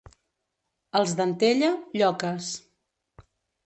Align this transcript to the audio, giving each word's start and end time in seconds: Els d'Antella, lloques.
Els 1.01 1.15
d'Antella, 1.21 1.71
lloques. 2.03 2.53